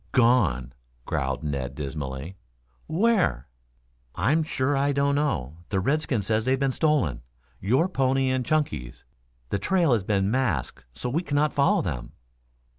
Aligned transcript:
"Gone," 0.13 0.73
growled 1.05 1.43
Ned 1.43 1.75
dismally. 1.75 2.35
"Where?" 2.87 3.47
"I'm 4.15 4.41
sure 4.41 4.75
I 4.75 4.93
don't 4.93 5.13
know. 5.13 5.57
The 5.69 5.79
redskin 5.79 6.23
says 6.23 6.43
they 6.45 6.53
have 6.53 6.59
been 6.59 6.71
stolen 6.71 7.21
your 7.59 7.87
pony 7.87 8.27
and 8.31 8.43
Chunky's. 8.43 9.05
The 9.49 9.59
trail 9.59 9.93
has 9.93 10.03
been 10.03 10.31
masked 10.31 10.85
so 10.95 11.07
we 11.07 11.21
cannot 11.21 11.53
follow 11.53 11.83
them." 11.83 12.13